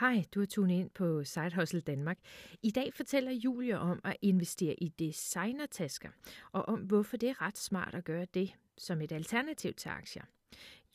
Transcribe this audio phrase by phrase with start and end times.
[0.00, 2.18] Hej, du er tunet ind på Side Hustle Danmark.
[2.62, 6.08] I dag fortæller Julie om at investere i designertasker,
[6.52, 10.22] og om hvorfor det er ret smart at gøre det som et alternativ til aktier.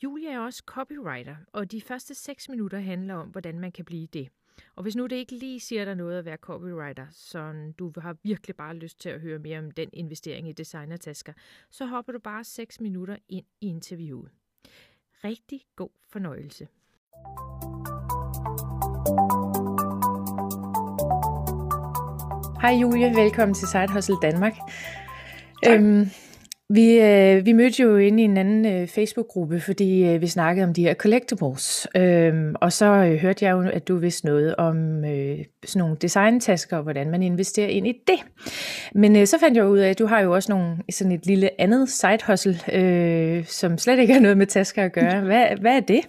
[0.02, 4.06] Julie er også copywriter, og de første 6 minutter handler om, hvordan man kan blive
[4.06, 4.28] det.
[4.76, 8.16] Og hvis nu det ikke lige siger dig noget at være copywriter, så du har
[8.22, 11.32] virkelig bare lyst til at høre mere om den investering i designertasker,
[11.70, 14.30] så hopper du bare 6 minutter ind i interviewet.
[15.24, 16.68] Rigtig god fornøjelse.
[22.64, 24.52] Hej Julie, velkommen til Side Hustle Danmark.
[25.68, 26.10] Øhm,
[26.68, 30.66] vi, øh, vi mødte jo inde i en anden øh, Facebook-gruppe, fordi øh, vi snakkede
[30.66, 31.86] om de her collectibles.
[31.96, 35.96] Øhm, og så øh, hørte jeg jo, at du vidste noget om øh, sådan nogle
[35.96, 38.18] designtasker, og hvordan man investerer ind i det.
[38.94, 41.26] Men øh, så fandt jeg ud af, at du har jo også nogle, sådan et
[41.26, 45.20] lille andet side hustle, øh, som slet ikke har noget med tasker at gøre.
[45.30, 46.00] Hvad, hvad er det?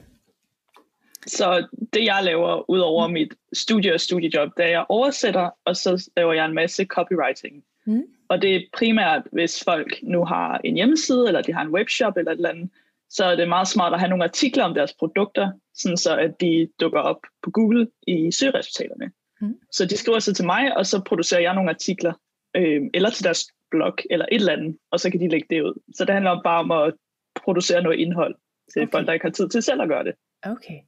[1.28, 5.50] Så det jeg laver ud over mit studie og studiejob, det er, at jeg oversætter,
[5.66, 7.64] og så laver jeg en masse copywriting.
[7.86, 8.04] Mm.
[8.30, 12.18] Og det er primært, hvis folk nu har en hjemmeside, eller de har en webshop
[12.18, 12.70] eller et eller andet,
[13.10, 16.42] så er det meget smart at have nogle artikler om deres produkter, sådan så at
[16.42, 19.12] de dukker op på Google i søgeresultaterne.
[19.42, 19.56] Mm.
[19.72, 22.14] Så de skriver sig til mig, og så producerer jeg nogle artikler,
[22.56, 25.62] øh, eller til deres blog, eller et eller andet, og så kan de lægge det
[25.62, 25.82] ud.
[25.96, 26.94] Så det handler bare om at
[27.36, 28.36] producere noget indhold
[28.74, 28.92] til okay.
[28.92, 30.14] folk, der ikke har tid til selv at gøre det.
[30.46, 30.80] Okay,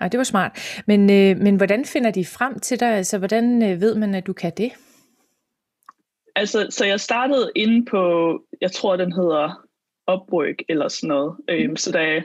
[0.00, 0.82] Ej, det var smart.
[0.86, 2.88] Men, øh, men hvordan finder de frem til dig?
[2.88, 4.72] Altså, hvordan øh, ved man, at du kan det?
[6.36, 8.02] Altså, så jeg startede inde på,
[8.60, 9.66] jeg tror, den hedder
[10.12, 11.36] Upwork eller sådan noget.
[11.38, 11.54] Mm.
[11.54, 12.22] Øhm, så da,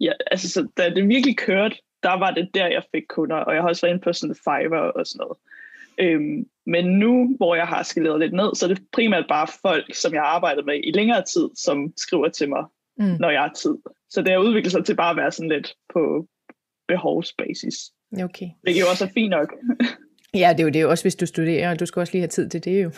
[0.00, 3.36] ja, altså, så da det virkelig kørte, der var det der, jeg fik kunder.
[3.36, 5.38] Og jeg har også været inde på sådan Fiverr og sådan noget.
[5.98, 9.94] Øhm, men nu, hvor jeg har skaleret lidt ned, så er det primært bare folk,
[9.94, 12.64] som jeg har arbejdet med i længere tid, som skriver til mig,
[12.98, 13.16] mm.
[13.20, 13.74] når jeg har tid.
[14.10, 16.26] Så det har udviklet sig til bare at være sådan lidt på
[16.88, 17.74] behovsbasis.
[18.12, 18.46] Okay.
[18.66, 19.54] Det er jo også fint nok.
[20.42, 22.28] ja, det er jo det også, hvis du studerer, og du skal også lige have
[22.28, 22.90] tid til det jo.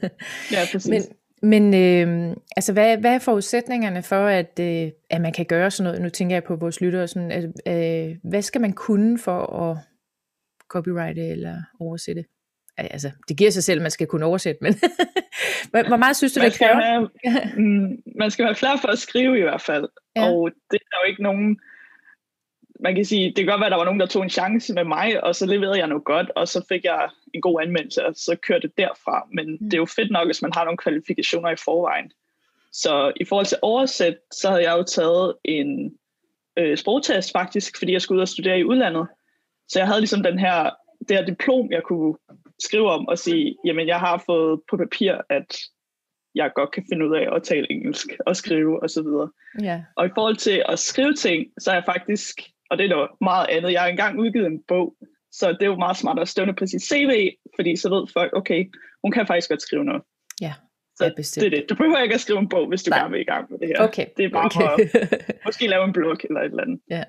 [0.54, 0.90] ja, præcis.
[0.90, 1.02] Men,
[1.42, 5.84] men øh, altså, hvad, hvad er forudsætningerne for, at, øh, at man kan gøre sådan
[5.84, 6.02] noget?
[6.02, 7.08] Nu tænker jeg på vores lyttere.
[7.08, 9.78] Sådan, at, øh, hvad skal man kunne for at
[10.68, 12.24] copyrighte eller oversætte?
[12.78, 14.74] Altså, det giver sig selv, at man skal kunne oversætte, men
[15.88, 17.08] hvor meget synes du, det kræver?
[17.24, 19.88] Have, mm, man skal være klar for at skrive i hvert fald.
[20.16, 20.30] Ja.
[20.30, 21.60] Og det er jo ikke nogen...
[22.80, 24.74] Man kan sige, det kan godt være, at der var nogen, der tog en chance
[24.74, 28.06] med mig, og så leverede jeg noget godt, og så fik jeg en god anmeldelse,
[28.06, 29.26] og så kørte det derfra.
[29.32, 29.58] Men mm.
[29.70, 32.12] det er jo fedt nok, hvis man har nogle kvalifikationer i forvejen.
[32.72, 35.98] Så i forhold til oversæt, så havde jeg jo taget en
[36.58, 39.06] øh, sprogtest faktisk, fordi jeg skulle ud og studere i udlandet.
[39.68, 40.70] Så jeg havde ligesom den her,
[41.08, 42.14] det her diplom, jeg kunne
[42.60, 45.58] skrive om og sige, jamen jeg har fået på papir, at
[46.34, 49.30] jeg godt kan finde ud af at tale engelsk og skrive og så videre.
[49.64, 49.80] Yeah.
[49.96, 53.10] Og i forhold til at skrive ting, så er jeg faktisk, og det er noget
[53.20, 54.96] meget andet, jeg har engang udgivet en bog,
[55.32, 58.32] så det er jo meget smart at støvne på sit CV, fordi så ved folk,
[58.36, 58.64] okay,
[59.02, 60.02] hun kan faktisk godt skrive noget.
[60.40, 60.52] Ja,
[60.96, 61.70] så det er, det er det.
[61.70, 62.98] Du behøver ikke at skrive en bog, hvis du Nej.
[62.98, 63.88] gerne vil i gang med det her.
[63.88, 64.06] Okay.
[64.16, 64.60] Det er bare okay.
[64.60, 66.80] for at måske lave en blog eller et eller andet.
[66.90, 67.04] Ja.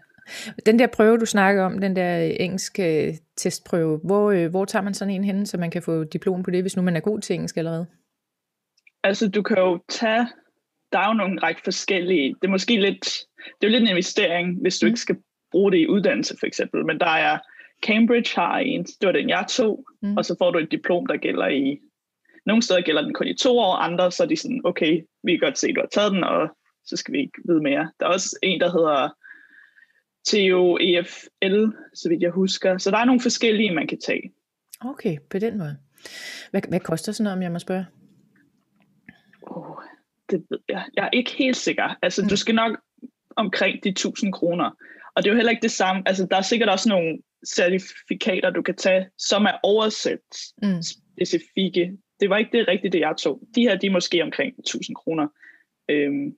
[0.65, 4.93] Den der prøve, du snakker om, den der engelske testprøve, hvor, øh, hvor tager man
[4.93, 7.19] sådan en hen, så man kan få diplom på det, hvis nu man er god
[7.19, 7.85] til engelsk allerede?
[9.03, 10.27] Altså, du kan jo tage,
[10.91, 13.05] der er jo nogle række forskellige, det er måske lidt,
[13.37, 14.87] det er jo lidt en investering, hvis du mm.
[14.87, 15.17] ikke skal
[15.51, 17.37] bruge det i uddannelse for eksempel, men der er,
[17.85, 20.17] Cambridge har en, det var den jeg tog, mm.
[20.17, 21.79] og så får du et diplom, der gælder i,
[22.45, 25.31] nogle steder gælder den kun i to år, andre så er de sådan, okay, vi
[25.31, 26.49] kan godt se, at du har taget den, og
[26.85, 27.91] så skal vi ikke vide mere.
[27.99, 29.09] Der er også en, der hedder
[30.27, 32.77] TOEFL, så vidt jeg husker.
[32.77, 34.31] Så der er nogle forskellige, man kan tage.
[34.81, 35.77] Okay, på den måde.
[36.51, 37.85] Hvad, hvad koster sådan noget, om jeg må spørge?
[39.41, 39.77] Oh,
[40.29, 40.85] det ved jeg.
[40.95, 41.97] Jeg er ikke helt sikker.
[42.01, 42.29] Altså, mm.
[42.29, 42.79] du skal nok
[43.35, 44.69] omkring de 1000 kroner.
[45.15, 46.03] Og det er jo heller ikke det samme.
[46.05, 47.19] Altså, der er sikkert også nogle
[47.55, 50.19] certifikater, du kan tage, som er oversat
[50.63, 50.81] mm.
[50.81, 51.97] specifikke.
[52.19, 53.41] Det var ikke det rigtige, det jeg tog.
[53.55, 55.27] De her, de er måske omkring 1000 kroner.
[55.89, 56.35] Øhm,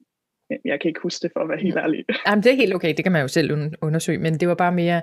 [0.66, 2.06] jeg kan ikke huske det for at være helt ærlig.
[2.28, 4.72] Jamen, det er helt okay, det kan man jo selv undersøge, men det var bare
[4.72, 5.02] mere,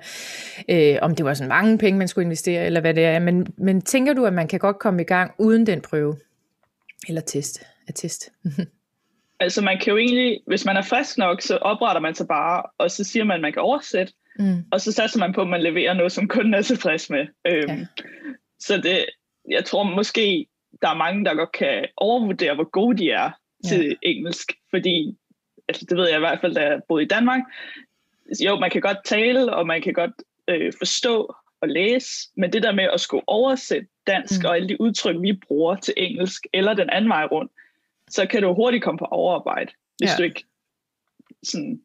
[0.69, 3.19] øh, om det var sådan mange penge, man skulle investere, eller hvad det er.
[3.19, 6.17] Men, men tænker du, at man kan godt komme i gang uden den prøve?
[7.08, 7.67] Eller test?
[7.88, 8.32] Attest.
[9.40, 12.62] altså man kan jo egentlig, hvis man er frisk nok, så opretter man sig bare,
[12.78, 14.64] og så siger man, at man kan oversætte, mm.
[14.72, 17.26] og så satser man på, at man leverer noget, som kunden er tilfreds med.
[17.46, 17.87] Øhm, ja.
[18.61, 19.05] Så det,
[19.50, 20.46] jeg tror måske,
[20.82, 23.31] der er mange, der godt kan overvurdere, hvor gode de er
[23.69, 23.94] til ja.
[24.02, 25.17] engelsk, fordi
[25.69, 27.43] altså det ved jeg i hvert fald, da jeg boede i Danmark,
[28.44, 30.12] jo, man kan godt tale, og man kan godt
[30.49, 34.47] øh, forstå og læse, men det der med at skulle oversætte dansk mm.
[34.47, 37.53] og alle de udtryk, vi bruger til engelsk, eller den anden vej rundt,
[38.11, 40.17] så kan du hurtigt komme på overarbejde, hvis ja.
[40.19, 40.44] du ikke
[41.43, 41.81] sådan,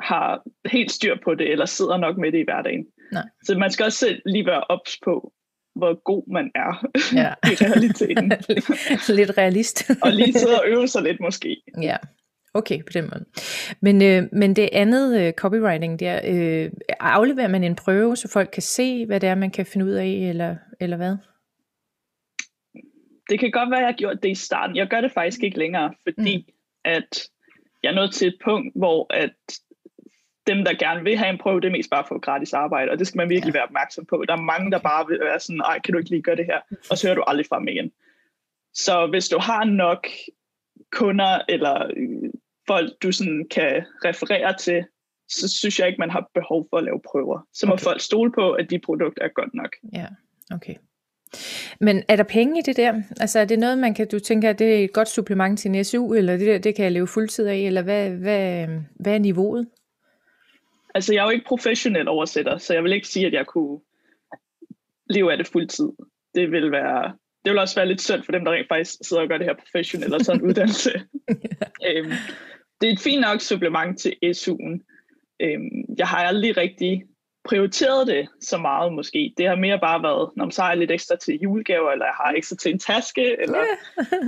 [0.00, 2.86] har helt styr på det, eller sidder nok med det i hverdagen.
[3.12, 3.22] Nej.
[3.44, 5.32] Så man skal også selv lige være ops på,
[5.74, 7.34] hvor god man er ja.
[7.52, 8.32] i realiteten.
[9.18, 9.90] lidt realist.
[10.02, 11.62] og lige sidde og øve sig lidt måske.
[11.82, 11.96] Ja,
[12.56, 13.24] okay på den måde.
[13.80, 16.70] Men, øh, men det andet øh, copywriting, der øh,
[17.00, 19.92] afleverer man en prøve, så folk kan se, hvad det er, man kan finde ud
[19.92, 21.16] af, eller, eller hvad?
[23.30, 24.76] Det kan godt være, at jeg gjort det i starten.
[24.76, 26.52] Jeg gør det faktisk ikke længere, fordi mm.
[26.84, 27.28] at
[27.82, 29.30] jeg er nået til et punkt, hvor at
[30.46, 32.98] dem, der gerne vil have en prøve, det er mest bare for gratis arbejde, og
[32.98, 33.58] det skal man virkelig ja.
[33.58, 34.24] være opmærksom på.
[34.28, 36.46] Der er mange, der bare vil være sådan, ej, kan du ikke lige gøre det
[36.46, 36.60] her?
[36.90, 37.92] Og så hører du aldrig fra dem igen.
[38.74, 40.06] Så hvis du har nok
[40.92, 41.90] kunder, eller
[42.66, 44.84] folk, du sådan kan referere til,
[45.28, 47.46] så synes jeg ikke, man har behov for at lave prøver.
[47.52, 47.84] Så må okay.
[47.84, 49.70] folk stole på, at de produkter er godt nok.
[49.92, 50.06] Ja,
[50.50, 50.74] okay.
[51.80, 53.02] Men er der penge i det der?
[53.20, 55.70] Altså er det noget, man kan, du tænker, at det er et godt supplement til
[55.70, 58.66] en SU, eller det der, det kan jeg leve fuldtid af, eller hvad, hvad,
[59.00, 59.68] hvad er niveauet?
[60.94, 63.80] Altså, jeg er jo ikke professionel oversætter, så jeg vil ikke sige, at jeg kunne
[65.10, 65.88] leve af det fuldtid.
[66.34, 67.12] Det vil være
[67.46, 69.46] det vil også være lidt synd for dem, der rent faktisk sidder og gør det
[69.46, 70.90] her professionelt og sådan en uddannelse.
[71.88, 72.12] øhm,
[72.80, 74.74] det er et fint nok supplement til SU'en.
[75.40, 77.04] Øhm, jeg har aldrig rigtig
[77.48, 79.34] prioriteret det så meget måske.
[79.36, 82.04] Det har mere bare været, når man så har jeg lidt ekstra til julegaver, eller
[82.04, 83.64] jeg har ekstra til en taske, eller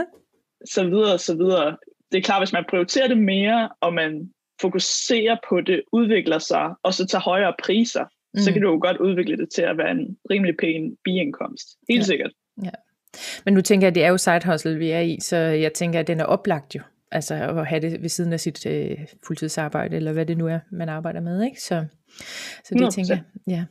[0.75, 1.77] så videre, så videre.
[2.13, 4.31] Det er klart, hvis man prioriterer det mere, og man
[4.61, 8.05] fokuserer på det, udvikler sig, og så tager højere priser,
[8.35, 8.41] mm.
[8.41, 11.69] så kan du jo godt udvikle det til at være en rimelig pæn biindkomst.
[11.89, 12.05] Helt ja.
[12.05, 12.33] sikkert.
[12.65, 12.71] Ja.
[13.45, 15.73] Men nu tænker jeg, at det er jo side hustle, vi er i, så jeg
[15.73, 16.81] tænker, at den er oplagt jo.
[17.11, 20.59] Altså at have det ved siden af sit øh, fuldtidsarbejde, eller hvad det nu er,
[20.71, 21.63] man arbejder med, ikke?
[21.63, 21.85] Så,
[22.65, 23.65] så det Nå, tænker jeg, ja.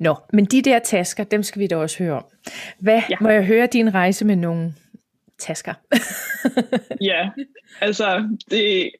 [0.00, 2.24] Nå, men de der tasker, dem skal vi da også høre om.
[2.78, 3.16] Hvad, ja.
[3.20, 4.74] må jeg høre din rejse med nogle
[5.38, 5.74] tasker?
[7.10, 7.30] ja,
[7.80, 8.90] altså det,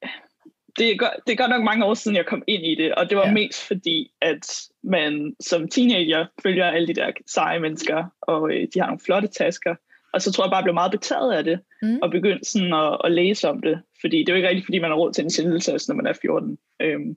[0.79, 2.95] det, er godt, det er godt nok mange år siden, jeg kom ind i det,
[2.95, 3.33] og det var ja.
[3.33, 8.81] mest fordi, at man som teenager følger alle de der seje mennesker, og øh, de
[8.81, 9.75] har nogle flotte tasker,
[10.15, 11.99] og så tror jeg bare, jeg blev meget betaget af det, mm.
[12.03, 14.79] og begyndte sådan at, at læse om det, fordi det er jo ikke rigtigt, fordi
[14.79, 16.59] man har råd til en sendelsas, når man er 14.
[16.83, 17.17] Øhm,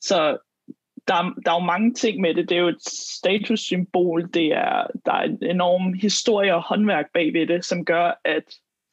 [0.00, 0.38] så
[1.08, 2.48] der, der er jo mange ting med det.
[2.48, 7.46] Det er jo et statussymbol, det er, der er en enorm historie og håndværk bagved
[7.46, 8.44] det, som gør, at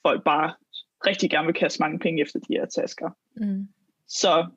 [0.06, 0.54] folk bare
[1.08, 3.10] rigtig gerne vil kaste mange penge efter de her tasker.
[3.36, 3.68] Mm.
[4.08, 4.48] Så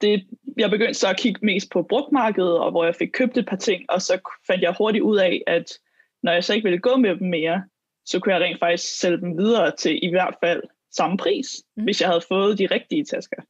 [0.00, 0.26] det,
[0.58, 3.56] jeg begyndte så at kigge mest på brugtmarkedet, og hvor jeg fik købt et par
[3.56, 5.78] ting, og så fandt jeg hurtigt ud af, at
[6.22, 7.64] når jeg så ikke ville gå med dem mere,
[8.04, 11.84] så kunne jeg rent faktisk sælge dem videre til i hvert fald samme pris, mm.
[11.84, 13.42] hvis jeg havde fået de rigtige tasker.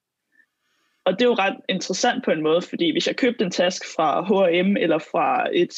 [1.05, 3.83] Og det er jo ret interessant på en måde, fordi hvis jeg købte en task
[3.97, 5.75] fra H&M eller fra et,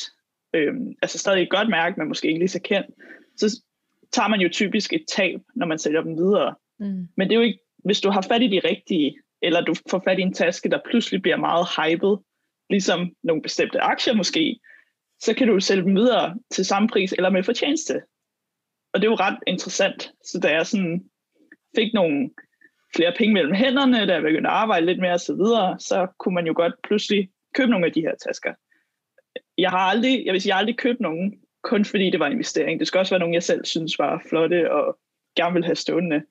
[0.54, 2.86] øhm, altså stadig et godt mærke, men måske ikke lige så kendt,
[3.36, 3.60] så
[4.12, 6.54] tager man jo typisk et tab, når man sælger dem videre.
[6.78, 7.08] Mm.
[7.16, 10.02] Men det er jo ikke, hvis du har fat i de rigtige, eller du får
[10.04, 12.16] fat i en taske, der pludselig bliver meget hyped,
[12.70, 14.60] ligesom nogle bestemte aktier måske,
[15.20, 18.02] så kan du sælge dem videre til samme pris eller med fortjeneste.
[18.92, 20.12] Og det er jo ret interessant.
[20.24, 21.04] Så da jeg sådan
[21.76, 22.30] fik nogle
[22.96, 26.06] flere penge mellem hænderne, da jeg begyndte at arbejde lidt mere og så videre, så
[26.18, 28.54] kunne man jo godt pludselig købe nogle af de her tasker.
[29.58, 32.26] Jeg har aldrig, jeg vil sige, jeg har aldrig købt nogen, kun fordi det var
[32.26, 32.80] en investering.
[32.80, 34.98] Det skal også være nogen, jeg selv synes var flotte og
[35.36, 36.22] gerne vil have stående.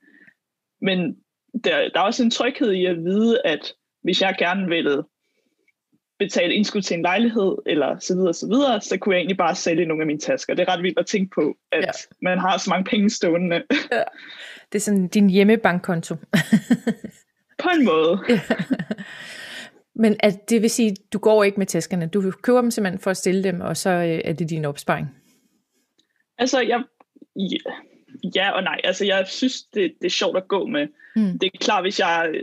[0.81, 1.17] Men
[1.63, 5.03] der, der er også en tryghed i at vide, at hvis jeg gerne vil
[6.19, 9.55] betale indskud til en lejlighed, eller så videre, så videre, så kunne jeg egentlig bare
[9.55, 10.53] sælge nogle af mine tasker.
[10.53, 11.91] Det er ret vildt at tænke på, at ja.
[12.21, 13.63] man har så mange penge stående.
[13.91, 14.03] Ja.
[14.71, 16.15] Det er sådan din hjemmebankkonto.
[17.63, 18.19] på en måde.
[18.29, 18.39] Ja.
[19.95, 22.07] Men at det vil sige, du går ikke med taskerne.
[22.07, 25.07] Du køber dem simpelthen for at stille dem, og så øh, er det din opsparing.
[26.37, 26.83] Altså, jeg,
[27.35, 27.71] ja,
[28.35, 28.79] ja og nej.
[28.83, 30.87] Altså, jeg synes, det, det er sjovt at gå med.
[31.15, 31.39] Mm.
[31.39, 32.33] Det er klart, hvis jeg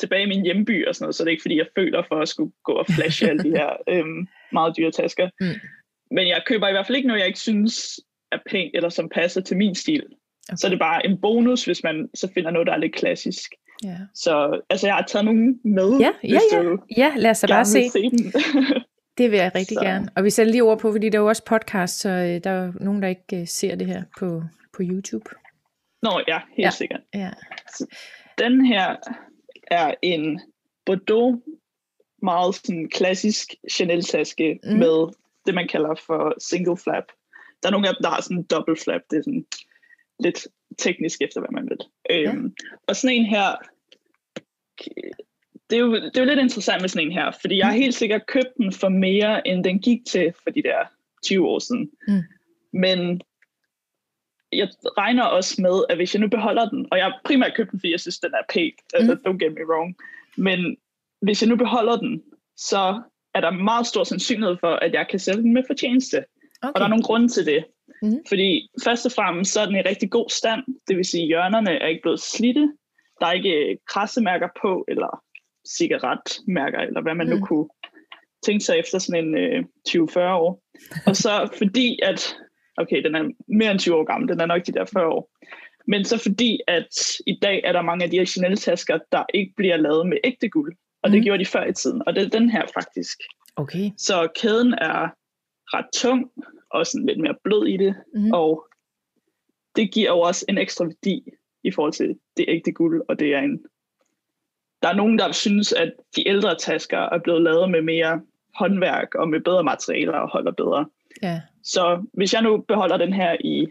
[0.00, 2.20] tilbage i min hjemby og sådan noget, så det er ikke, fordi jeg føler for
[2.20, 5.30] at skulle gå og flashe alle de her øhm, meget dyre tasker.
[5.40, 5.60] Mm.
[6.10, 8.00] Men jeg køber i hvert fald ikke noget, jeg ikke synes
[8.32, 10.04] er pænt, eller som passer til min stil.
[10.48, 10.56] Okay.
[10.56, 13.50] Så er det bare en bonus, hvis man så finder noget, der er lidt klassisk.
[13.86, 13.98] Yeah.
[14.14, 16.76] Så altså, jeg har taget nogen med, ja, ja, ja.
[16.96, 17.90] ja, lad os bare se.
[17.90, 18.32] se dem.
[19.18, 19.84] det vil jeg rigtig så.
[19.84, 20.08] gerne.
[20.16, 22.50] Og vi sætter lige ord på, fordi der er jo også podcast, så øh, der
[22.50, 24.42] er nogen, der ikke øh, ser det her på,
[24.72, 25.30] på YouTube.
[26.02, 26.70] Nå ja, helt ja.
[26.70, 27.00] sikkert.
[27.14, 27.30] Ja.
[27.76, 27.86] Så
[28.38, 28.96] den her
[29.70, 30.40] er en
[30.86, 31.38] Bordeaux,
[32.22, 34.78] meget sådan klassisk Chanel-taske mm.
[34.78, 35.12] med
[35.46, 37.04] det, man kalder for single flap.
[37.62, 39.00] Der er nogle af dem, der har sådan en double flap.
[39.10, 39.46] Det er sådan
[40.20, 40.48] lidt
[40.78, 41.78] teknisk efter, hvad man vil.
[42.10, 42.32] Ja.
[42.32, 42.54] Øhm,
[42.86, 43.56] og sådan en her,
[45.70, 47.74] det er, jo, det er jo lidt interessant med sådan en her, fordi jeg har
[47.74, 47.80] mm.
[47.80, 50.78] helt sikkert købt den for mere, end den gik til for de der
[51.24, 51.90] 20 år siden.
[52.08, 52.22] Mm.
[52.72, 53.20] Men
[54.52, 57.70] jeg regner også med, at hvis jeg nu beholder den, og jeg har primært købt
[57.70, 59.20] den, fordi jeg synes, den er pæn, altså mm.
[59.26, 59.96] don't get me wrong,
[60.36, 60.76] men
[61.22, 62.22] hvis jeg nu beholder den,
[62.56, 63.02] så
[63.34, 66.24] er der meget stor sandsynlighed for, at jeg kan sælge den med fortjeneste.
[66.62, 66.72] Okay.
[66.74, 67.64] Og der er nogle grunde til det.
[68.02, 68.18] Mm.
[68.28, 70.62] Fordi først og fremmest, så er den i rigtig god stand.
[70.88, 72.72] Det vil sige, at hjørnerne er ikke blevet slidte.
[73.20, 75.22] Der er ikke krassemærker på, eller
[75.68, 77.32] cigaretmærker, eller hvad man mm.
[77.32, 77.68] nu kunne
[78.46, 80.62] tænke sig efter sådan en øh, 20-40 år.
[81.06, 82.36] Og så fordi, at
[82.80, 85.30] okay, den er mere end 20 år gammel, den er nok de der 40 år.
[85.86, 86.94] Men så fordi, at
[87.26, 90.48] i dag er der mange af de her Chanel-tasker, der ikke bliver lavet med ægte
[90.48, 90.76] guld.
[91.02, 91.12] Og mm.
[91.12, 93.18] det gjorde de før i tiden, og det er den her faktisk.
[93.56, 93.90] Okay.
[93.96, 95.08] Så kæden er
[95.74, 96.30] ret tung,
[96.70, 98.30] og sådan lidt mere blød i det, mm.
[98.32, 98.66] og
[99.76, 101.24] det giver jo også en ekstra værdi
[101.64, 103.64] i forhold til det ægte guld, og det er en...
[104.82, 108.20] Der er nogen, der synes, at de ældre tasker er blevet lavet med mere
[108.54, 110.86] håndværk og med bedre materialer og holder bedre.
[111.22, 111.40] Ja.
[111.64, 113.66] Så hvis jeg nu beholder den her i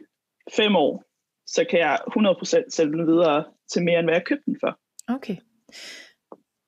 [0.55, 1.03] fem år,
[1.48, 4.79] så kan jeg 100% sælge den videre til mere, end hvad jeg købte den for.
[5.08, 5.36] Okay.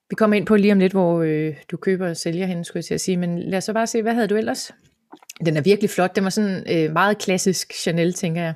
[0.09, 2.77] Vi kommer ind på lige om lidt, hvor øh, du køber og sælger hende, skulle
[2.77, 3.17] jeg til at sige.
[3.17, 4.73] Men lad os så bare se, hvad havde du ellers?
[5.45, 6.15] Den er virkelig flot.
[6.15, 8.53] Den var sådan øh, meget klassisk Chanel, tænker jeg.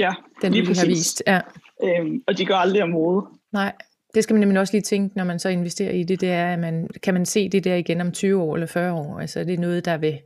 [0.00, 0.82] Ja, Den lige præcis.
[0.82, 1.22] har vist.
[1.26, 1.40] Ja.
[1.82, 3.26] Øhm, og de går aldrig om mode.
[3.52, 3.72] Nej,
[4.14, 6.52] det skal man nemlig også lige tænke, når man så investerer i det, det er,
[6.52, 9.20] at man, kan man se det der igen om 20 år eller 40 år?
[9.20, 10.18] Altså det er noget, der vil,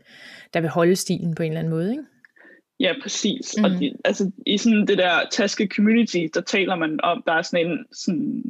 [0.55, 2.05] der vil holde stilen på en eller anden måde, ikke?
[2.81, 3.55] Ja, præcis.
[3.59, 3.65] Mm.
[3.65, 7.43] Og de, altså, i sådan det der taske community, der taler man om, der er
[7.43, 8.45] sådan en sådan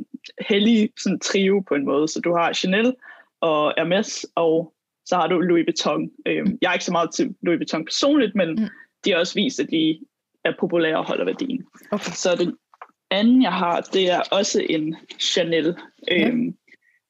[0.48, 2.08] hellig sådan trio på en måde.
[2.08, 2.94] Så du har Chanel
[3.40, 4.74] og Hermes, og
[5.06, 6.10] så har du Louis Vuitton.
[6.26, 8.68] Øhm, jeg er ikke så meget til Louis Vuitton personligt, men mm.
[9.04, 10.00] de har også vist, at de
[10.44, 11.64] er populære og holder værdien.
[11.90, 12.12] Okay.
[12.12, 12.54] Så det
[13.10, 15.76] anden, jeg har, det er også en Chanel.
[16.12, 16.56] Øhm,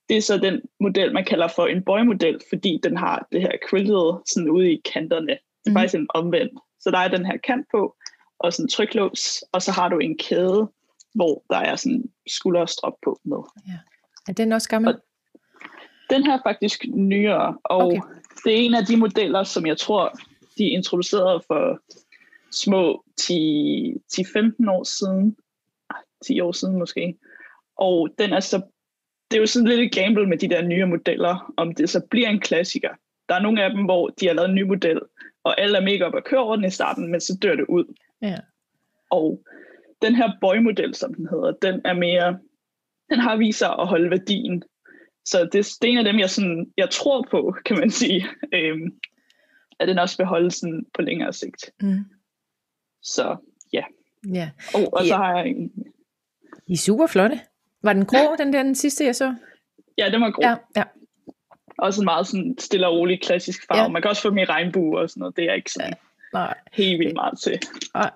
[0.09, 3.53] det er så den model, man kalder for en boy-model, fordi den har det her
[3.71, 5.27] quiltet sådan ude i kanterne.
[5.27, 5.75] Det er mm.
[5.75, 6.53] faktisk en omvendt.
[6.81, 7.97] Så der er den her kant på,
[8.39, 10.71] og sådan tryklås, og så har du en kæde,
[11.15, 13.39] hvor der er sådan skulderstrop på med.
[13.69, 13.79] Ja.
[14.29, 14.95] Er den også gammel?
[14.95, 15.01] Og
[16.11, 18.01] den her er faktisk nyere, og okay.
[18.45, 20.19] det er en af de modeller, som jeg tror,
[20.59, 21.81] de introducerede for
[22.53, 25.37] små 10-15 år siden.
[26.27, 27.15] 10 år siden måske.
[27.77, 28.63] Og den er så,
[29.31, 32.01] det er jo sådan lidt et gamble med de der nye modeller, om det så
[32.11, 32.91] bliver en klassiker.
[33.29, 35.01] Der er nogle af dem, hvor de har lavet en ny model,
[35.45, 37.67] og alle er mega op at køre over den i starten, men så dør det
[37.69, 37.95] ud.
[38.23, 38.37] Ja.
[39.11, 39.45] Og
[40.03, 42.39] den her boy-model, som den hedder, den er mere,
[43.11, 44.63] den har vist sig at holde værdien.
[45.25, 48.27] Så det, det er en af dem, jeg, sådan, jeg tror på, kan man sige,
[48.55, 48.99] øhm,
[49.81, 51.71] at den også vil holde sådan på længere sigt.
[51.83, 52.05] Mm.
[53.03, 53.37] Så
[53.73, 53.85] ja.
[54.35, 54.51] ja.
[54.75, 55.09] Og, og ja.
[55.09, 55.73] så har jeg en...
[56.67, 57.41] I er super flotte.
[57.83, 59.35] Var den grå, den der den sidste, jeg så?
[59.99, 60.43] Ja, den var grå.
[60.43, 60.85] Ja, ja.
[61.79, 63.83] Også en meget sådan stille og rolig klassisk farve.
[63.83, 63.89] Ja.
[63.89, 65.37] Man kan også få dem i regnbue og sådan noget.
[65.37, 66.39] Det er ikke sådan ja.
[66.39, 66.55] Nej.
[66.73, 67.59] helt vildt meget til.
[67.95, 68.11] Nej.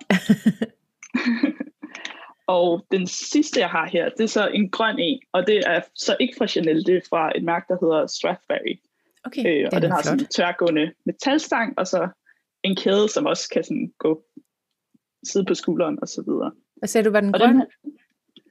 [2.57, 5.19] og den sidste, jeg har her, det er så en grøn en.
[5.31, 8.79] Og det er så ikke fra Chanel, det er fra et mærke, der hedder Strathberry.
[9.23, 10.05] Okay, øh, og den, den har flot.
[10.05, 12.09] sådan en tværgående metalstang, og så
[12.63, 14.23] en kæde, som også kan sådan gå
[15.23, 16.51] sidde på skulderen og så videre.
[16.75, 17.61] Hvad sagde du, var den grøn?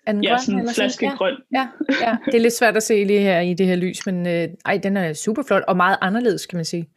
[0.07, 1.37] Er den ja, grøn, sådan en flaske ja, grøn.
[1.53, 1.69] Ja,
[2.01, 4.49] ja, det er lidt svært at se lige her i det her lys, men øh,
[4.65, 6.89] ej, den er super flot og meget anderledes, kan man sige.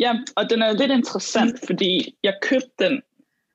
[0.00, 3.02] Ja, og den er lidt interessant, fordi jeg købte den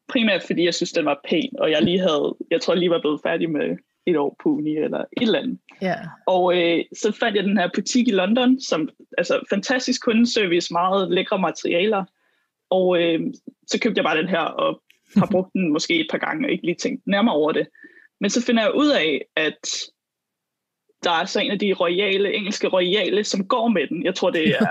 [0.07, 2.89] primært, fordi jeg synes, den var pæn, og jeg lige havde, jeg tror jeg lige
[2.89, 5.57] var blevet færdig med et år på uni eller et eller andet.
[5.81, 5.95] Ja.
[6.25, 11.11] Og øh, så fandt jeg den her butik i London, som altså fantastisk kundeservice, meget
[11.11, 12.03] lækre materialer.
[12.69, 13.19] Og øh,
[13.67, 14.81] så købte jeg bare den her og
[15.17, 17.67] har brugt den måske et par gange og ikke lige tænkt nærmere over det.
[18.21, 19.59] Men så finder jeg ud af, at
[21.03, 24.05] der er så en af de royale, engelske royale, som går med den.
[24.05, 24.67] Jeg tror, det er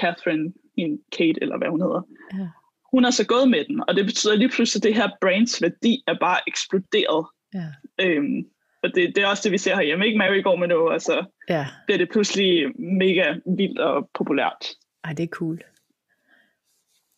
[0.00, 2.02] Catherine, en Kate, eller hvad hun hedder.
[2.38, 2.48] Ja.
[2.92, 5.62] Hun har så gået med den, og det betyder lige pludselig, at det her brands
[5.62, 7.26] værdi er bare eksploderet.
[7.54, 7.68] Ja.
[8.00, 8.44] Øhm,
[8.82, 10.06] og det, det er også det, vi ser herhjemme.
[10.06, 11.66] Ikke Mary går med noget, og så ja.
[11.86, 14.66] bliver det pludselig mega vildt og populært.
[15.04, 15.62] Ej, det er cool.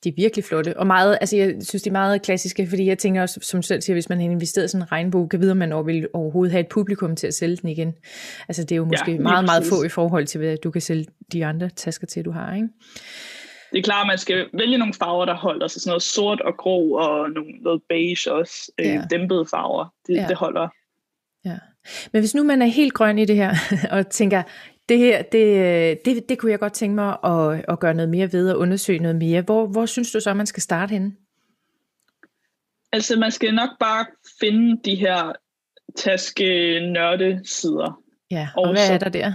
[0.05, 2.99] De er virkelig flotte, og meget, altså jeg synes, de er meget klassiske, fordi jeg
[2.99, 5.57] tænker også, som selv siger, hvis man har investeret sådan en regnbue, kan vide, om
[5.57, 7.95] man vil overhovedet have et publikum til at sælge den igen.
[8.49, 10.81] Altså det er jo måske ja, meget, meget få i forhold til, hvad du kan
[10.81, 12.69] sælge de andre tasker til, du har, ikke?
[13.73, 15.83] Det er klart, at man skal vælge nogle farver, der holder sig.
[15.83, 18.73] Sådan noget sort og grå og nogle, noget beige også.
[18.81, 19.02] Øh, ja.
[19.11, 19.95] dæmpede farver.
[20.07, 20.26] Det, ja.
[20.28, 20.69] det holder.
[21.45, 21.59] Ja.
[22.12, 23.55] Men hvis nu man er helt grøn i det her,
[23.97, 24.43] og tænker,
[24.88, 28.33] det her, det, det, det kunne jeg godt tænke mig at, at gøre noget mere
[28.33, 29.42] ved og undersøge noget mere.
[29.42, 31.12] Hvor, hvor synes du så, man skal starte henne?
[32.92, 34.07] Altså, man skal nok bare
[34.40, 35.33] finde de her
[35.97, 36.45] taske
[36.92, 38.02] nørde sider.
[38.30, 39.33] Ja, og, og hvad så, er der der?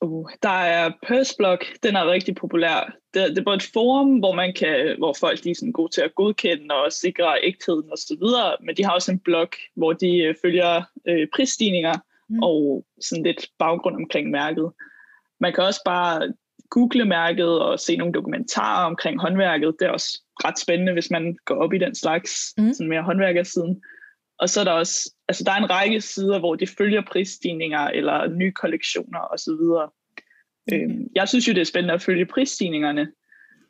[0.00, 2.96] Uh, der er Purseblock, den er rigtig populær.
[3.14, 5.92] Det, det er både et forum, hvor man kan, hvor folk de er sådan gode
[5.92, 8.22] til at godkende og sikre ægtheden osv.,
[8.66, 11.94] men de har også en blog, hvor de øh, følger øh, prisstigninger,
[12.28, 12.38] mm.
[12.42, 14.72] og sådan lidt baggrund omkring mærket.
[15.40, 16.32] man kan også bare
[16.70, 19.74] google mærket og se nogle dokumentarer omkring håndværket.
[19.78, 22.72] Det er også ret spændende, hvis man går op i den slags mm.
[22.72, 23.82] sådan mere håndværkersiden.
[24.38, 27.78] Og så er der også, altså der er en række sider, hvor de følger prisstigninger
[27.78, 29.52] eller nye kollektioner osv.
[29.52, 30.74] Mm.
[30.74, 33.08] Øhm, jeg synes jo, det er spændende at følge prisstigningerne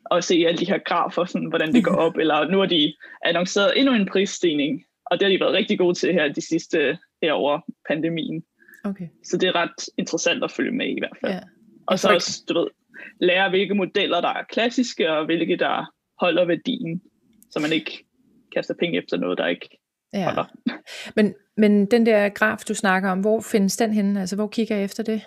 [0.05, 2.17] og se alle de her grafer, sådan, hvordan det går op.
[2.17, 2.93] eller nu har de
[3.25, 6.97] annonceret endnu en prisstigning, og det har de været rigtig gode til her de sidste
[7.23, 8.43] her over pandemien.
[8.83, 9.07] Okay.
[9.23, 11.33] Så det er ret interessant at følge med i hvert fald.
[11.33, 11.39] Ja.
[11.87, 12.67] Og så også, du ved,
[13.19, 17.01] lære, hvilke modeller, der er klassiske, og hvilke, der holder værdien,
[17.51, 18.05] så man ikke
[18.55, 19.79] kaster penge efter noget, der ikke
[20.13, 20.23] ja.
[20.23, 20.45] holder.
[21.15, 24.19] Men, men den der graf, du snakker om, hvor findes den henne?
[24.19, 25.21] Altså, hvor kigger jeg efter det?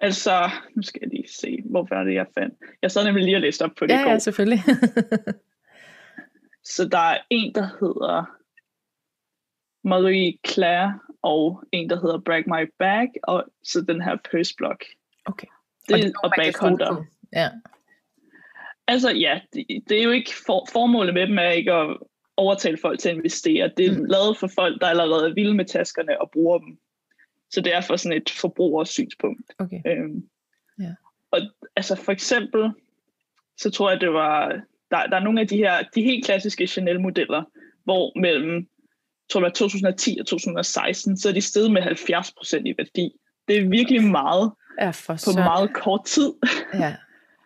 [0.00, 2.54] Altså, nu skal jeg lige se, hvor var det, jeg fandt.
[2.82, 4.60] Jeg sad nemlig lige og læste op på det ja, Ja, selvfølgelig.
[6.74, 8.38] så der er en, der hedder
[9.88, 14.84] Marie Claire, og en, der hedder Brag My Bag, og så den her Purse Block.
[15.24, 15.46] Okay.
[15.88, 16.52] Det, og, det og Bag
[17.32, 17.48] Ja.
[18.86, 21.96] Altså ja, det, det er jo ikke for, formålet med dem er ikke at
[22.36, 23.72] overtale folk til at investere.
[23.76, 24.04] Det er mm.
[24.04, 26.78] lavet for folk, der allerede er vilde med taskerne og bruger dem.
[27.50, 29.52] Så det er for sådan et forbrugersynspunkt.
[29.58, 29.80] Okay.
[29.86, 30.28] Øhm,
[30.80, 30.94] ja.
[31.30, 31.40] Og
[31.76, 32.70] altså for eksempel,
[33.56, 34.48] så tror jeg, det var,
[34.90, 37.42] der, der er nogle af de her, de helt klassiske Chanel-modeller,
[37.84, 38.68] hvor mellem
[39.30, 43.12] tror jeg, 2010 og 2016, så er de steget med 70 procent i værdi.
[43.48, 45.38] Det er virkelig meget ja, for på så...
[45.38, 46.32] meget kort tid.
[46.74, 46.96] Ja.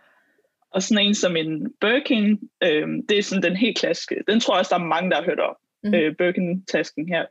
[0.74, 4.16] og sådan en som en Birkin, øh, det er sådan den helt klassiske.
[4.28, 5.56] Den tror jeg også, der er mange, der har hørt om.
[5.82, 5.94] Mm.
[5.94, 7.26] Øh, Birkin-tasken her.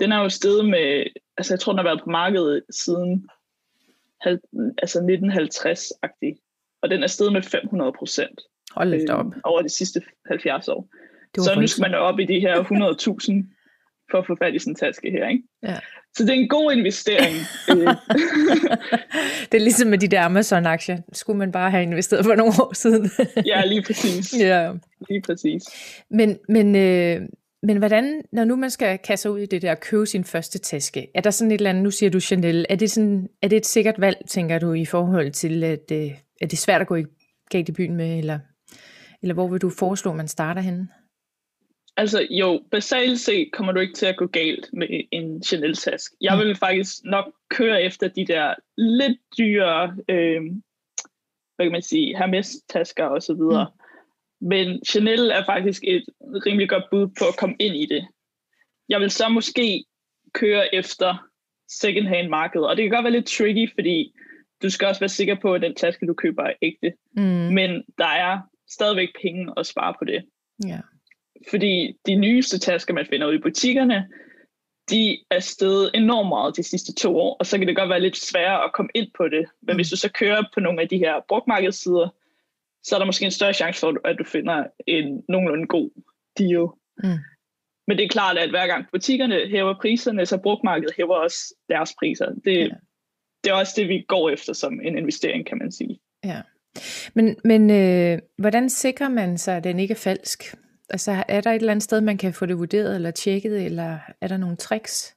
[0.00, 1.04] Den er jo steget med,
[1.36, 3.28] altså jeg tror, den har været på markedet siden
[4.78, 6.40] altså 1950-agtig.
[6.82, 8.40] Og den er steget med 500 procent.
[8.70, 9.26] Hold øh, op.
[9.44, 10.88] Over de sidste 70 år.
[11.38, 13.59] Så nu skal man op i de her 100.000
[14.10, 15.28] for at få fat i sådan en taske her.
[15.28, 15.42] Ikke?
[15.62, 15.78] Ja.
[16.16, 17.36] Så det er en god investering.
[19.52, 20.98] Det er ligesom med de der Amazon-aktier.
[21.12, 23.10] Skulle man bare have investeret for nogle år siden.
[23.52, 24.34] ja, lige præcis.
[24.40, 24.72] Ja.
[25.08, 25.62] Lige præcis.
[26.10, 27.20] Men, men, øh,
[27.62, 30.58] men hvordan, når nu man skal kaste ud i det der at købe sin første
[30.58, 33.48] taske, er der sådan et eller andet, nu siger du Chanel, er det, sådan, er
[33.48, 36.86] det et sikkert valg, tænker du, i forhold til, at, øh, er det svært at
[36.86, 37.04] gå i,
[37.50, 38.38] galt i byen med, eller,
[39.22, 40.88] eller hvor vil du foreslå, at man starter henne?
[42.00, 46.12] Altså jo, basalt set kommer du ikke til at gå galt med en Chanel-task.
[46.20, 46.40] Jeg mm.
[46.40, 50.42] vil faktisk nok køre efter de der lidt dyre, øh,
[51.56, 53.70] hvad kan man sige, Hermes-tasker og så videre.
[54.40, 54.48] Mm.
[54.48, 56.04] Men Chanel er faktisk et
[56.46, 58.06] rimelig godt bud på at komme ind i det.
[58.88, 59.84] Jeg vil så måske
[60.34, 61.28] køre efter
[61.68, 64.12] second-hand markedet, og det kan godt være lidt tricky, fordi
[64.62, 66.92] du skal også være sikker på, at den taske, du køber, er ægte.
[67.16, 67.54] Mm.
[67.58, 68.38] Men der er
[68.70, 70.24] stadigvæk penge at spare på det.
[70.66, 70.80] Ja.
[71.50, 74.08] Fordi de nyeste tasker, man finder ud i butikkerne,
[74.90, 78.00] de er steget enormt meget de sidste to år, og så kan det godt være
[78.00, 79.44] lidt sværere at komme ind på det.
[79.62, 79.76] Men mm.
[79.76, 82.08] hvis du så kører på nogle af de her brugtmarkedssider,
[82.82, 85.90] så er der måske en større chance for, at du finder en nogenlunde god
[86.38, 86.66] deal.
[87.04, 87.18] Mm.
[87.86, 91.94] Men det er klart, at hver gang butikkerne hæver priserne, så brugtmarkedet hæver også deres
[91.98, 92.30] priser.
[92.44, 92.68] Det, ja.
[93.44, 96.00] det er også det, vi går efter som en investering, kan man sige.
[96.24, 96.42] Ja.
[97.14, 100.54] Men, men øh, hvordan sikrer man sig, at den ikke er falsk?
[100.90, 103.98] Altså er der et eller andet sted, man kan få det vurderet eller tjekket, eller
[104.20, 105.16] er der nogle tricks?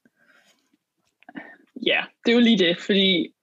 [1.85, 3.33] Ja, det er jo lige det, fordi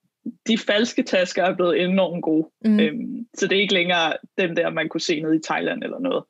[0.47, 2.49] de falske tasker er blevet enormt gode.
[2.65, 2.79] Mm.
[2.79, 5.99] Øhm, så det er ikke længere dem der, man kunne se nede i Thailand eller
[5.99, 6.23] noget.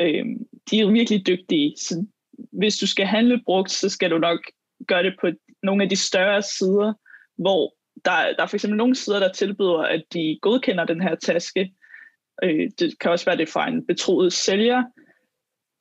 [0.00, 1.74] Øhm, de er virkelig dygtige.
[1.76, 2.06] Så
[2.52, 4.38] hvis du skal handle brugt, så skal du nok
[4.88, 5.28] gøre det på
[5.62, 6.92] nogle af de større sider,
[7.36, 11.14] hvor der, der er for eksempel nogle sider, der tilbyder, at de godkender den her
[11.14, 11.72] taske.
[12.42, 14.82] Øh, det kan også være det fra en betroet sælger,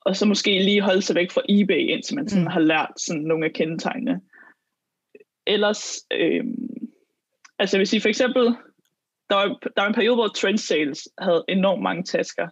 [0.06, 2.52] og så måske lige holde sig væk fra eBay, indtil man sådan mm.
[2.52, 4.22] har lært sådan nogle af kendetegnene.
[5.48, 6.44] Ellers, øh,
[7.60, 8.46] altså jeg vil sige for eksempel,
[9.30, 12.48] der var, der var en periode, hvor Trend Sales havde enormt mange tasker,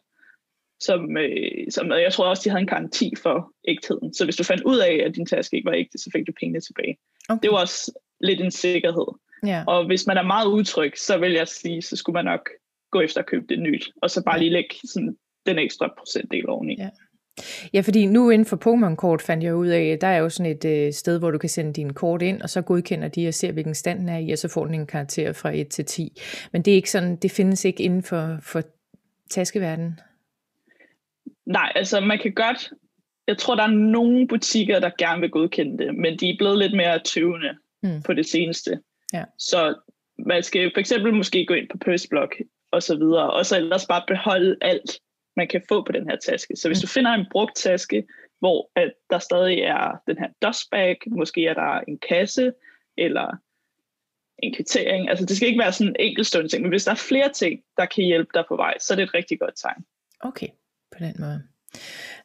[0.80, 4.14] som, øh, som jeg tror også, de havde en garanti for ægtheden.
[4.14, 6.32] Så hvis du fandt ud af, at din taske ikke var ægte, så fik du
[6.40, 6.98] pengene tilbage.
[7.30, 7.40] Okay.
[7.44, 9.08] Det var også lidt en sikkerhed.
[9.48, 9.64] Yeah.
[9.68, 12.50] Og hvis man er meget utryg, så vil jeg sige, så skulle man nok
[12.92, 16.50] gå efter at købe det nyt, og så bare lige lægge sådan den ekstra procentdel
[16.50, 16.76] oveni.
[16.80, 16.92] Yeah.
[17.74, 20.66] Ja, fordi nu inden for Pokémon-kort fandt jeg ud af, der er jo sådan et
[20.66, 23.52] øh, sted, hvor du kan sende din kort ind, og så godkender de og ser,
[23.52, 26.22] hvilken stand den er i, og så får den en karakter fra 1 til 10.
[26.52, 28.62] Men det er ikke sådan, det findes ikke inden for, for
[29.30, 30.00] taskeverdenen.
[31.46, 32.70] Nej, altså man kan godt,
[33.28, 36.60] jeg tror, der er nogle butikker, der gerne vil godkende det, men de er blevet
[36.60, 38.02] lidt mere tøvende mm.
[38.06, 38.80] på det seneste.
[39.14, 39.24] Ja.
[39.40, 39.76] Så
[40.20, 42.08] man skal for eksempel måske gå ind på Purse
[42.72, 45.00] og så videre, og så ellers bare beholde alt
[45.36, 46.56] man kan få på den her taske.
[46.56, 46.96] Så hvis du mm.
[46.96, 48.04] finder en brugt taske,
[48.40, 52.54] hvor at der stadig er den her dustbag, måske er der en kasse,
[52.98, 53.38] eller
[54.44, 55.10] en kvittering.
[55.10, 57.62] Altså det skal ikke være sådan en enkeltstående ting, men hvis der er flere ting,
[57.78, 59.86] der kan hjælpe dig på vej, så er det et rigtig godt tegn.
[60.20, 60.48] Okay,
[60.92, 61.44] på den måde.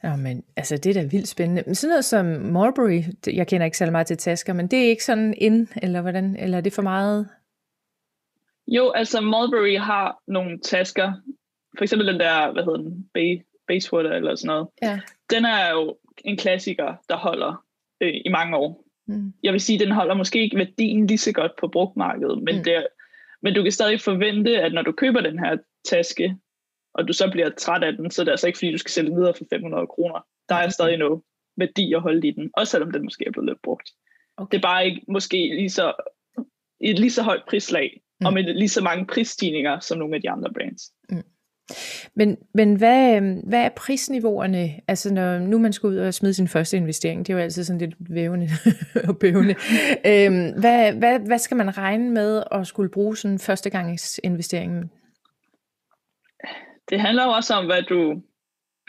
[0.03, 1.63] Nå, men altså, det er da vildt spændende.
[1.67, 4.89] Men sådan noget som Marbury, jeg kender ikke særlig meget til tasker, men det er
[4.89, 7.29] ikke sådan ind, eller hvordan, eller er det for meget?
[8.67, 11.13] Jo, altså Mulberry har nogle tasker,
[11.79, 14.69] for eksempel den der, hvad hedder den, Bay, Basewater eller sådan noget.
[14.83, 15.01] Ja.
[15.31, 17.65] Den er jo en klassiker, der holder
[18.01, 18.85] øh, i mange år.
[19.07, 19.33] Mm.
[19.43, 22.65] Jeg vil sige, den holder måske ikke værdien lige så godt på brugtmarkedet, men, mm.
[22.65, 22.87] det,
[23.43, 26.37] men du kan stadig forvente, at når du køber den her taske,
[26.95, 28.91] og du så bliver træt af den, så er det altså ikke, fordi du skal
[28.91, 30.27] sælge den videre for 500 kroner.
[30.49, 31.23] Der er stadig noget
[31.57, 33.91] værdi at holde i den, også selvom den måske er blevet lidt brugt.
[34.37, 34.51] Okay.
[34.51, 35.93] Det er bare ikke måske lige så,
[36.81, 38.27] et lige så højt prislag, mm.
[38.27, 40.93] og med lige så mange prisstigninger som nogle af de andre brands.
[41.11, 41.23] Mm.
[42.15, 46.49] Men, men hvad, hvad er prisniveauerne, altså når nu man skal ud og smide sin
[46.49, 48.49] første investering, det er jo altid sådan lidt vævende
[49.09, 49.55] og bøvende.
[50.07, 54.93] øhm, hvad, hvad, hvad skal man regne med at skulle bruge sådan en førstegangsinvestering?
[56.91, 58.23] Det handler jo også om, hvad du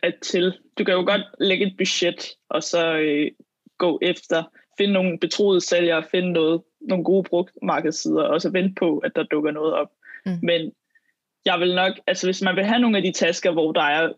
[0.04, 0.54] er til.
[0.78, 3.32] Du kan jo godt lægge et budget, og så øh,
[3.78, 4.44] gå efter,
[4.78, 9.24] finde nogle betroede sælgere, finde noget, nogle gode brugtmarkedssider, og så vente på, at der
[9.24, 9.88] dukker noget op.
[10.26, 10.39] Mm.
[10.44, 10.72] Men
[11.45, 14.13] jeg vil nok, altså hvis man vil have nogle af de tasker, hvor der er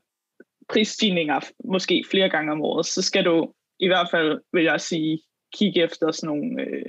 [0.69, 5.21] prisstigninger måske flere gange om året, så skal du i hvert fald, vil jeg sige,
[5.53, 6.85] kigge efter sådan nogle, øh,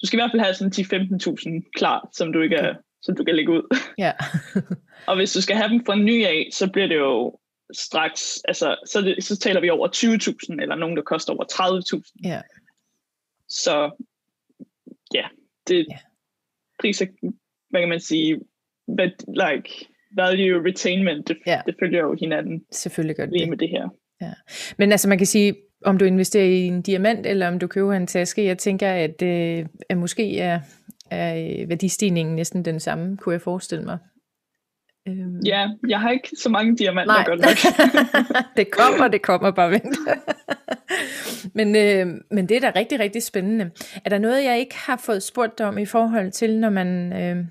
[0.00, 2.80] du skal i hvert fald have sådan 10-15.000 klar, som du ikke er, okay.
[3.02, 3.62] som du kan lægge ud.
[3.98, 4.12] Ja.
[5.08, 7.38] og hvis du skal have dem fra ny af, så bliver det jo
[7.72, 12.28] straks, altså så, det, så taler vi over 20.000, eller nogen, der koster over 30.000.
[12.28, 12.40] Ja.
[13.48, 14.04] Så
[15.14, 15.28] ja,
[15.68, 15.98] det ja.
[16.80, 17.06] priser,
[17.70, 18.40] hvad kan man sige,
[18.86, 21.60] but like value retainment, det, ja.
[21.66, 22.62] det følger jo hinanden.
[22.72, 23.88] Selvfølgelig gør det lige med det her.
[24.20, 24.32] Ja.
[24.78, 27.92] Men altså man kan sige, om du investerer i en diamant, eller om du køber
[27.92, 30.60] en taske, jeg tænker, at, øh, at måske er,
[31.10, 33.98] er værdistigningen næsten den samme, kunne jeg forestille mig.
[35.08, 35.40] Øhm.
[35.46, 37.24] Ja, jeg har ikke så mange diamanter Nej.
[37.26, 37.56] godt nok.
[38.56, 39.98] det kommer, det kommer bare vent.
[41.58, 43.70] men, øh, men det er da rigtig, rigtig spændende.
[44.04, 47.44] Er der noget, jeg ikke har fået spurgt om i forhold til, når man øh,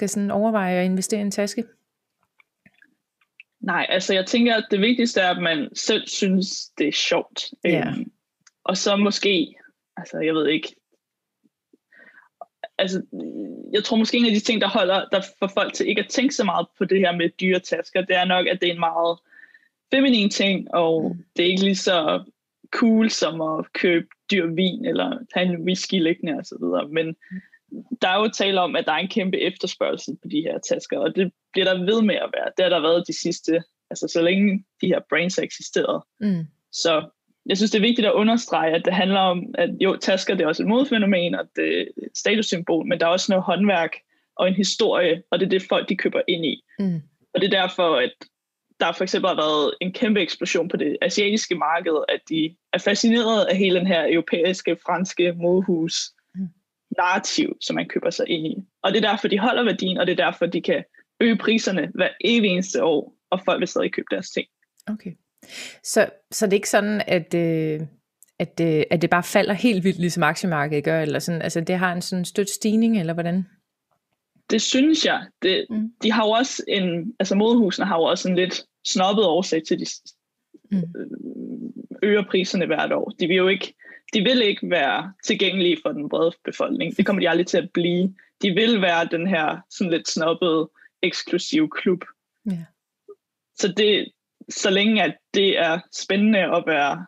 [0.00, 1.64] skal sådan overveje at investere i en taske?
[3.60, 7.44] Nej, altså jeg tænker, at det vigtigste er, at man selv synes, det er sjovt.
[7.64, 7.88] Ja.
[7.88, 8.12] Øhm,
[8.64, 9.54] og så måske,
[9.96, 10.74] altså jeg ved ikke,
[12.78, 13.02] altså
[13.72, 16.10] jeg tror måske en af de ting, der holder, der får folk til ikke at
[16.10, 18.72] tænke så meget på det her med dyre tasker, det er nok, at det er
[18.72, 19.18] en meget
[19.90, 21.24] feminin ting, og mm.
[21.36, 22.24] det er ikke lige så
[22.70, 26.88] cool som at købe dyr vin, eller have en whisky liggende og så videre.
[26.88, 27.40] Men mm
[28.02, 30.98] der er jo tale om, at der er en kæmpe efterspørgsel på de her tasker,
[30.98, 32.50] og det bliver der ved med at være.
[32.56, 36.02] Det har der været de sidste, altså så længe de her brains har eksisteret.
[36.20, 36.46] Mm.
[36.72, 37.08] Så
[37.46, 40.44] jeg synes, det er vigtigt at understrege, at det handler om, at jo, tasker det
[40.44, 43.92] er også et modfænomen, og det er et statussymbol, men der er også noget håndværk
[44.36, 46.62] og en historie, og det er det folk, de køber ind i.
[46.78, 47.00] Mm.
[47.34, 48.12] Og det er derfor, at
[48.80, 52.78] der for eksempel har været en kæmpe eksplosion på det asiatiske marked, at de er
[52.78, 55.94] fascineret af hele den her europæiske, franske modehus,
[56.98, 58.54] narrativ, som man køber sig ind i.
[58.82, 60.84] Og det er derfor, de holder værdien, og det er derfor, de kan
[61.20, 64.46] øge priserne hver evig eneste år, og folk vil stadig købe deres ting.
[64.86, 65.12] Okay.
[65.82, 67.80] Så, så det er ikke sådan, at, øh,
[68.38, 71.78] at, øh, at det bare falder helt vildt, ligesom aktiemarkedet gør, eller sådan, altså det
[71.78, 73.46] har en sådan stødt stigning, eller hvordan?
[74.50, 75.26] Det synes jeg.
[75.42, 75.92] Det, mm.
[76.02, 79.78] De har jo også en, altså modehusene har jo også en lidt snobbet årsag til,
[79.78, 79.86] de
[80.70, 80.82] mm.
[82.02, 83.12] øger priserne hvert år.
[83.20, 83.74] De vil jo ikke
[84.14, 86.96] de vil ikke være tilgængelige for den brede befolkning.
[86.96, 88.14] Det kommer de aldrig til at blive.
[88.42, 90.70] De vil være den her sådan lidt snobbede,
[91.02, 92.04] eksklusiv klub.
[92.46, 92.64] Ja.
[93.58, 94.12] Så det,
[94.48, 97.06] så længe at det er spændende at være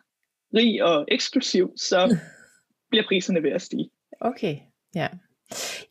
[0.55, 2.17] rig og eksklusiv, så
[2.89, 3.89] bliver priserne ved at stige.
[4.19, 4.57] Okay,
[4.95, 5.07] ja.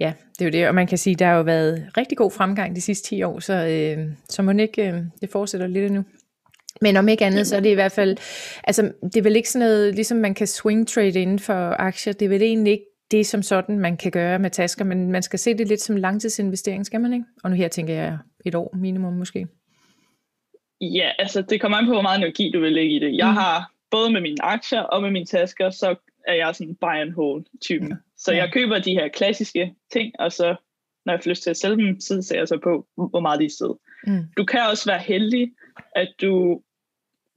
[0.01, 2.31] Ja, det er jo det, og man kan sige, der har jo været rigtig god
[2.31, 6.05] fremgang de sidste 10 år, så, øh, så må ikke øh, det fortsætter lidt endnu.
[6.83, 8.17] Men om ikke andet, så er det i hvert fald,
[8.65, 12.13] altså det er vel ikke sådan noget, ligesom man kan swing trade inden for aktier,
[12.13, 15.23] det er vel egentlig ikke det som sådan, man kan gøre med tasker, men man
[15.23, 17.25] skal se det lidt som langtidsinvestering, skal man ikke?
[17.45, 19.47] Og nu her tænker jeg et år minimum måske.
[20.81, 23.17] Ja, altså det kommer an på, hvor meget energi du vil lægge i det.
[23.17, 23.37] Jeg mm.
[23.37, 25.95] har både med mine aktier og med mine tasker, så
[26.29, 27.89] er jeg sådan buy and hold typen.
[27.89, 27.95] Ja.
[28.17, 30.57] Så jeg køber de her klassiske ting, og så
[31.07, 33.41] når jeg får lyst til at sælge dem, så ser jeg så på, hvor meget
[33.41, 33.75] de er sted.
[34.07, 34.25] Mm.
[34.37, 35.53] Du kan også være heldig,
[35.97, 36.63] at du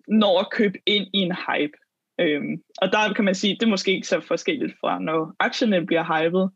[0.08, 1.78] når at købe ind i en hype.
[2.20, 5.86] Øhm, og der kan man sige, det er måske ikke så forskelligt fra, når aktierne
[5.86, 6.50] bliver hypet,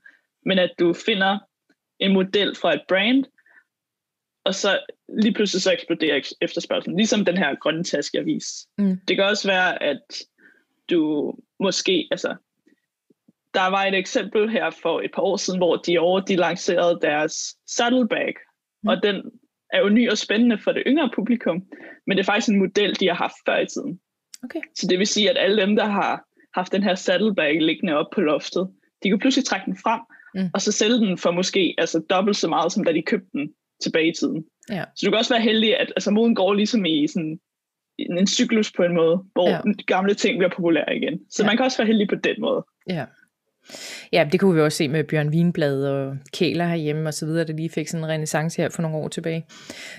[0.45, 1.39] men at du finder
[1.99, 3.25] en model fra et brand,
[4.45, 4.79] og så
[5.21, 8.67] lige pludselig så eksploderer efterspørgselen, ligesom den her grønne taske, jeg vis.
[8.77, 8.99] Mm.
[9.07, 10.01] Det kan også være, at
[10.89, 12.35] du måske, altså,
[13.53, 17.55] der var et eksempel her for et par år siden, hvor Dior de lancerede deres
[17.67, 18.33] saddlebag,
[18.83, 18.89] mm.
[18.89, 19.31] og den
[19.73, 21.63] er jo ny og spændende for det yngre publikum,
[22.08, 23.99] men det er faktisk en model, de har haft før i tiden.
[24.43, 24.60] Okay.
[24.75, 26.23] Så det vil sige, at alle dem, der har
[26.55, 28.69] haft den her saddlebag liggende op på loftet,
[29.03, 30.01] de kan pludselig trække den frem,
[30.36, 30.49] mm.
[30.53, 33.53] og så sælge den for måske altså, dobbelt så meget, som da de købte den
[33.84, 34.45] tilbage i tiden.
[34.69, 34.84] Ja.
[34.95, 37.39] Så du kan også være heldig, at altså, moden går ligesom i sådan
[37.97, 39.62] en, en cyklus på en måde, hvor ja.
[39.88, 41.19] gamle ting bliver populære igen.
[41.29, 41.47] Så ja.
[41.47, 42.65] man kan også være heldig på den måde.
[42.89, 43.05] Ja.
[44.13, 47.47] Ja, det kunne vi også se med Bjørn Wienblad og Kæler herhjemme og så videre,
[47.47, 49.45] der lige fik sådan en renaissance her for nogle år tilbage.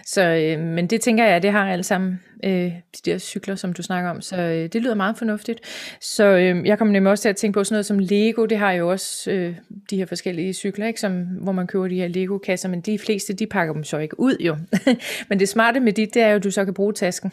[0.06, 2.72] Så, øh, men det tænker jeg, det har alle sammen, øh, de
[3.04, 5.60] der cykler, som du snakker om, så øh, det lyder meget fornuftigt.
[6.00, 8.58] Så øh, jeg kommer nemlig også til at tænke på sådan noget som Lego, det
[8.58, 9.54] har jo også øh,
[9.90, 13.32] de her forskellige cykler, ikke, som, hvor man køber de her Lego-kasser, men de fleste,
[13.32, 14.56] de pakker dem så ikke ud jo.
[15.28, 17.32] men det smarte med dit, det er jo, at du så kan bruge tasken,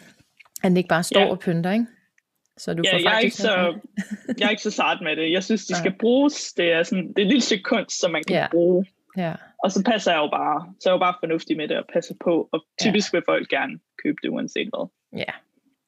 [0.62, 1.30] at den ikke bare står ja.
[1.30, 1.86] og pynter, ikke?
[2.58, 3.78] Så du ja, får jeg, er ikke så,
[4.38, 5.32] jeg er ikke så sart med det.
[5.32, 6.52] Jeg synes, de skal bruges.
[6.52, 8.46] Det er, sådan, det er et lille stykke kunst, som man kan ja.
[8.50, 8.86] bruge.
[9.16, 9.34] Ja.
[9.64, 11.84] Og så passer jeg jo bare, så er jeg jo bare fornuftig med det og
[11.92, 12.48] passer på.
[12.52, 13.16] Og typisk ja.
[13.16, 14.88] vil folk gerne købe det uanset hvad.
[15.16, 15.32] Ja,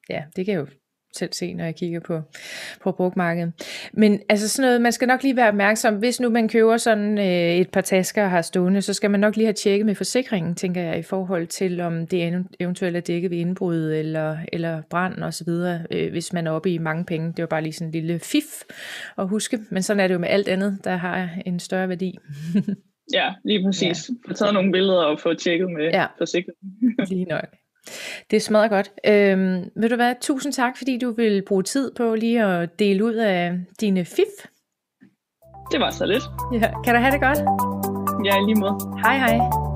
[0.09, 0.67] ja det kan jo
[1.17, 2.21] selv se, når jeg kigger på,
[2.83, 3.53] på brugmarkedet.
[3.93, 7.17] Men altså sådan noget, man skal nok lige være opmærksom, hvis nu man køber sådan
[7.17, 9.95] øh, et par tasker og har stående, så skal man nok lige have tjekket med
[9.95, 14.81] forsikringen, tænker jeg, i forhold til, om det eventuelt er dækket ved indbrud eller, eller
[14.89, 15.49] brand osv.,
[15.91, 17.27] øh, hvis man er oppe i mange penge.
[17.27, 18.63] Det var bare lige sådan en lille fif
[19.17, 22.17] at huske, men sådan er det jo med alt andet, der har en større værdi.
[23.13, 24.09] ja, lige præcis.
[24.09, 24.29] Ja.
[24.29, 26.05] Få taget nogle billeder og få tjekket med ja.
[26.17, 26.95] forsikringen.
[27.09, 27.60] lige nok.
[28.31, 28.91] Det er smadret godt.
[29.07, 33.05] Øhm, vil du være tusind tak, fordi du vil bruge tid på lige at dele
[33.05, 34.47] ud af dine fif.
[35.71, 36.23] Det var så lidt.
[36.53, 37.39] Ja, kan du have det godt?
[38.25, 38.77] Ja, lige måde.
[39.03, 39.70] Hej hej.